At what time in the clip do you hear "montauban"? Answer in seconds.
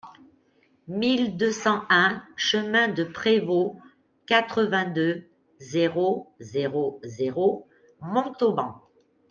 8.01-8.81